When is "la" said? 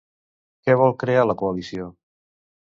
1.33-1.37